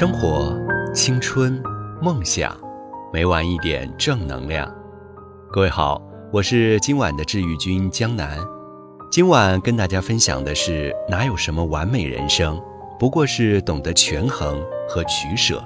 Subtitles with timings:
[0.00, 0.58] 生活、
[0.94, 1.62] 青春、
[2.00, 2.56] 梦想，
[3.12, 4.66] 每晚一点正能量。
[5.52, 6.00] 各位好，
[6.32, 8.38] 我是今晚的治愈君江南。
[9.12, 12.58] 今晚跟大家分享的是：哪有什么完美人生，
[12.98, 15.62] 不过是懂得权衡和取舍。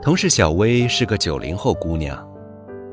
[0.00, 2.24] 同事小薇是个九零后姑娘，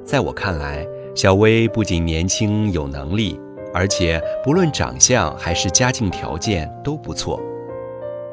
[0.03, 0.83] 在我看来，
[1.13, 3.39] 小薇不仅年轻有能力，
[3.71, 7.39] 而且不论长相还是家境条件都不错。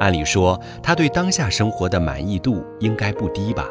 [0.00, 3.68] 按理说，他对当下生活的满意度应该不低吧？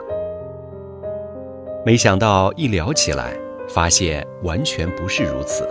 [1.86, 3.34] 没想到一聊起来，
[3.70, 5.66] 发现完全不是如此。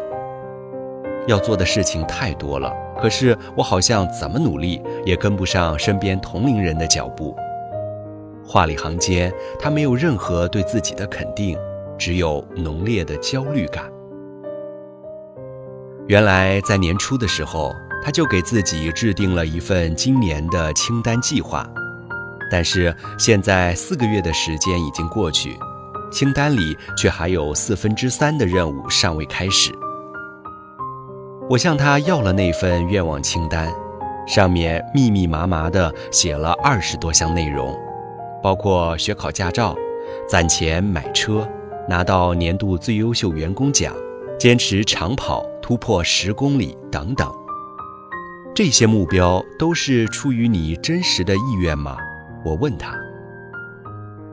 [1.27, 7.37] 要做的事情太多了，可是我好像怎么努力也跟不上身边同龄人的脚步。
[8.43, 11.59] 话里行间，他没有任何对自己的肯定，
[11.99, 13.85] 只有浓烈的焦虑感。
[16.07, 17.75] 原来在年初的时候。
[18.03, 21.69] 他就给自己制定了一份今年的清单计划，
[22.51, 25.59] 但是现在四个月的时间已经过去，
[26.13, 29.73] 清单里却还有四分之三的任务尚未开始。
[31.49, 33.73] 我向他要了那份愿望清单，
[34.27, 37.77] 上面密密麻麻地写了二十多项内容，
[38.43, 39.77] 包括学考驾照、
[40.29, 41.49] 攒钱买车、
[41.89, 43.95] 拿到年度最优秀员工奖、
[44.39, 47.33] 坚持长跑突破十公里等等。
[48.57, 51.99] 这些目标都是出于你真实的意愿吗？
[52.43, 52.97] 我问他。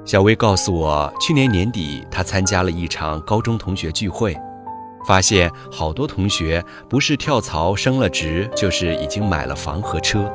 [0.05, 4.33] 小薇告诉我，去年年底她参加了一场高中同学聚会，
[5.05, 10.31] 发现好多同学不是跳槽升了职，就是已经买了房和车。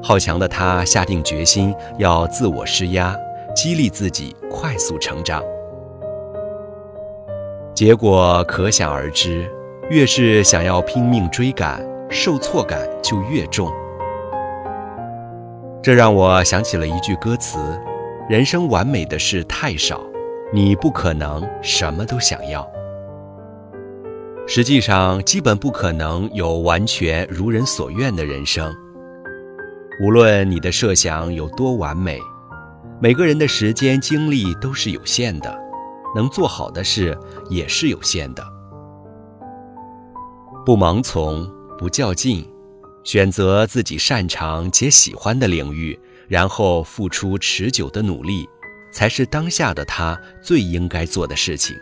[0.00, 3.12] 好强的她下定决心要自我施压，
[3.56, 5.42] 激励自己快速成长。
[7.74, 9.50] 结果可想而知，
[9.90, 11.84] 越是想要拼命追赶。
[12.10, 13.70] 受挫感就越重，
[15.82, 17.58] 这让我想起了一句歌词
[18.30, 20.00] ：“人生完美的事太少，
[20.50, 22.66] 你不可能什么都想要。”
[24.48, 28.74] 实际上，基本不可能有完全如人所愿的人生。
[30.02, 32.18] 无论你的设想有多完美，
[33.00, 35.54] 每个人的时间精力都是有限的，
[36.16, 37.14] 能做好的事
[37.50, 38.42] 也是有限的。
[40.64, 41.57] 不盲从。
[41.78, 42.44] 不较劲，
[43.04, 45.96] 选择自己擅长且喜欢的领域，
[46.26, 48.48] 然后付出持久的努力，
[48.92, 51.76] 才是当下的他最应该做的事情。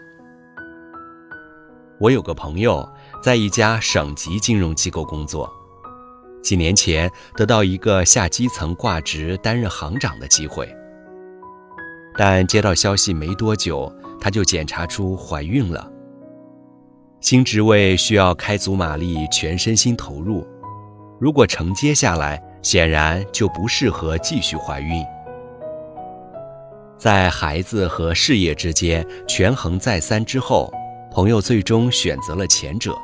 [1.98, 2.86] 我有个朋友
[3.22, 5.50] 在一家省级金融机构工作，
[6.42, 10.70] 几年前得到一个下基层挂职担任行长的机会，
[12.18, 13.90] 但接到消息没多久，
[14.20, 15.90] 他就检查出怀孕了。
[17.26, 20.46] 新职位需要开足马力，全身心投入。
[21.18, 25.04] 如果承接下来，显然就不适合继续怀孕。
[26.96, 30.72] 在孩子和事业之间权衡再三之后，
[31.10, 32.96] 朋友最终选择了前者。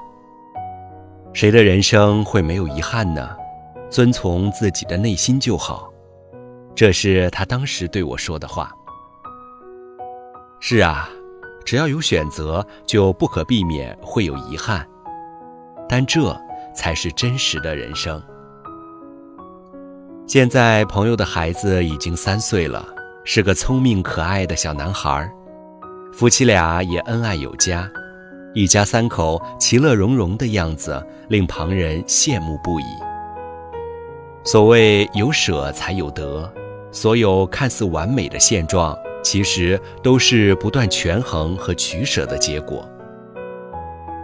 [1.32, 3.28] 谁的人生会没有遗憾呢？
[3.90, 5.92] 遵从自己的内心就好。
[6.76, 8.70] 这是他当时对我说的话。
[10.60, 11.10] 是啊。
[11.64, 14.86] 只要有选择，就不可避免会有遗憾，
[15.88, 16.36] 但这
[16.74, 18.22] 才是真实的人生。
[20.26, 22.86] 现在朋友的孩子已经三岁了，
[23.24, 25.30] 是个聪明可爱的小男孩，
[26.12, 27.90] 夫妻俩也恩爱有加，
[28.54, 32.84] 一家三口其乐融融的样子令旁人羡慕不已。
[34.44, 36.50] 所谓有舍才有得，
[36.90, 38.96] 所有看似完美的现状。
[39.22, 42.88] 其实都是不断权衡和取舍的结果。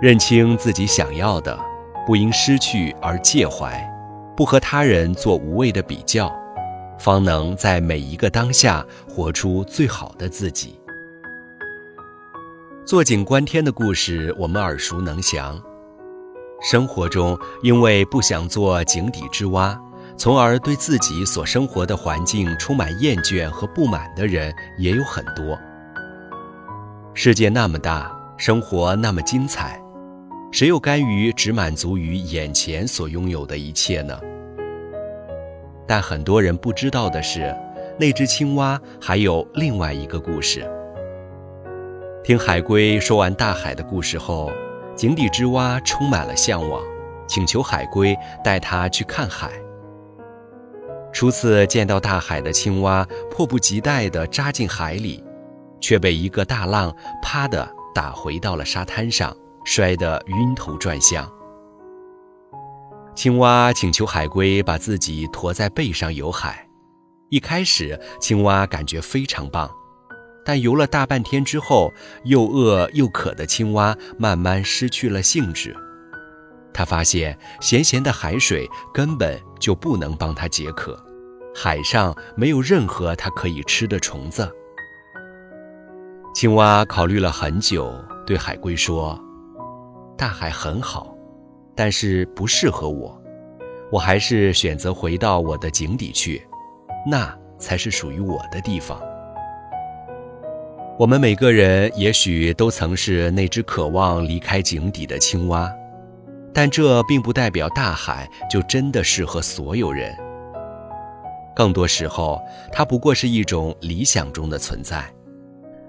[0.00, 1.58] 认清自己想要的，
[2.06, 3.82] 不因失去而介怀，
[4.36, 6.32] 不和他人做无谓的比较，
[6.98, 10.78] 方能在每一个当下活出最好的自己。
[12.84, 15.60] 坐井观天的故事我们耳熟能详，
[16.62, 19.78] 生活中因为不想做井底之蛙。
[20.18, 25.56] 从而对自己所生活的环境充满厌倦和不满的人也有很多。
[27.14, 29.80] 世界那么大，生活那么精彩，
[30.50, 34.18] 谁又甘于只满足于眼前所拥有的一切呢？
[35.86, 37.54] 但很多人不知道的是，
[37.96, 40.68] 那只青蛙还有另外一个故事。
[42.24, 44.50] 听海龟说完大海的故事后，
[44.96, 46.82] 井底之蛙充满了向往，
[47.28, 49.52] 请求海龟带他去看海。
[51.18, 55.20] 初次见到大海的青蛙，迫不及待地扎进海里，
[55.80, 61.28] 却被一个大浪啪的打回到了沙滩上，摔得晕头转向。
[63.16, 66.64] 青蛙请求海龟把自己驮在背上游海。
[67.30, 69.68] 一开始，青蛙感觉非常棒，
[70.44, 71.92] 但游了大半天之后，
[72.26, 75.76] 又饿又渴的青蛙慢慢失去了兴致。
[76.72, 80.96] 他发现咸咸的海水根本就不能帮他解渴，
[81.60, 84.48] 海上没有任何它可以吃的虫子。
[86.32, 87.92] 青蛙考虑了很久，
[88.24, 89.20] 对海龟说
[90.16, 91.12] ：“大海很好，
[91.74, 93.20] 但是不适合我，
[93.90, 96.46] 我还是选择回到我的井底去，
[97.04, 99.02] 那才是属于我的地方。”
[100.96, 105.68] 我们每个人也许都曾是那只渴望离开井底的青蛙。
[106.54, 110.16] 但这并不代表大海就真的适合所有人。
[111.58, 112.40] 更多时候，
[112.70, 115.12] 它不过是一种理想中的存在，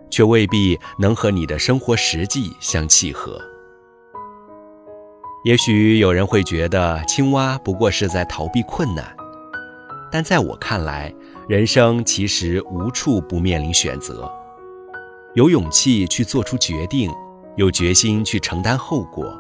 [0.10, 3.40] 却未必能和你的生活实际相契合。
[5.46, 9.16] 也许有人会觉得青蛙不过是在逃避困难，
[10.12, 11.14] 但在我看来，
[11.48, 14.28] 人生其实无处不面临选择。
[15.36, 17.12] 有勇气去做出决定，
[17.58, 19.40] 有决心去承担后果。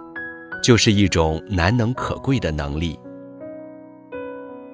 [0.61, 2.99] 就是一种难能可贵的能力。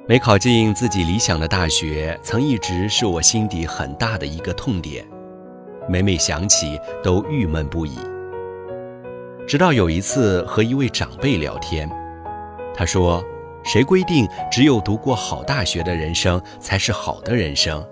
[0.08, 5.04] 没考进自己理想的大学，曾一直是我心底很大的一个痛点，
[5.90, 7.98] 每每想起都郁闷不已。
[9.48, 11.90] 直到有一次和一位长辈聊天，
[12.72, 13.24] 他说
[13.66, 17.84] ：“谁规定只有读过好大学的人生才是好的人生？”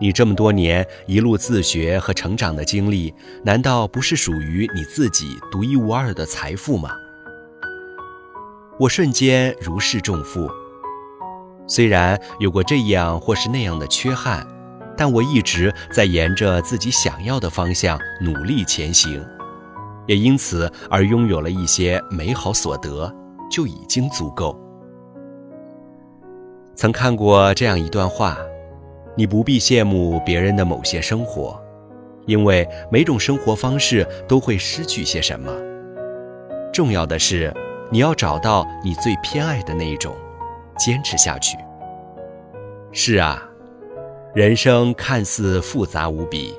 [0.00, 3.14] 你这么多年一路自学和成长的经历，
[3.44, 6.90] 难道不是属于你自己独一无二的财富吗？
[8.80, 10.50] 我瞬间如释重负。
[11.66, 14.46] 虽然有过这样或是那样的缺憾，
[14.96, 19.24] 但我一直在沿着自己想要的方向努力前行，
[20.06, 23.12] 也因此而拥有了一些美好所得，
[23.50, 24.58] 就已经足够。
[26.74, 28.36] 曾看过这样一段话。
[29.18, 31.58] 你不必羡慕别人的某些生活，
[32.26, 35.50] 因为每种生活方式都会失去些什么。
[36.70, 37.50] 重要的是，
[37.90, 40.14] 你要找到你最偏爱的那一种，
[40.76, 41.56] 坚持下去。
[42.92, 43.42] 是啊，
[44.34, 46.54] 人生看似复杂无比，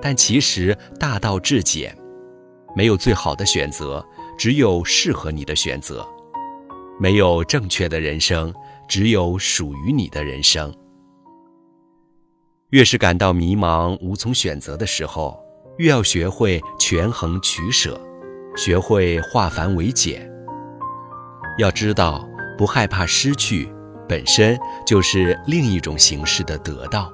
[0.00, 1.96] 但其实大道至简。
[2.76, 4.04] 没有最好的选择，
[4.38, 6.06] 只有适合你的选择；
[7.00, 8.54] 没有正确的人生，
[8.86, 10.72] 只有属于你的人生。
[12.70, 15.36] 越是感到迷茫、无从选择的时候，
[15.78, 18.00] 越要学会权衡取舍，
[18.56, 20.30] 学会化繁为简。
[21.58, 22.24] 要知道，
[22.60, 23.72] 不害怕失去，
[24.06, 27.10] 本身就是另一种形式的得到。